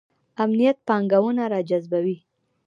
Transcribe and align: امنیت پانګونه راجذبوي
امنیت 0.43 0.77
پانګونه 0.87 1.43
راجذبوي 1.53 2.17